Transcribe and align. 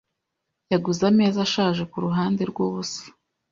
Yaguze 0.71 1.01
ameza 1.11 1.37
ashaje 1.47 1.83
kuruhande 1.91 2.41
rwubusa. 2.51 3.01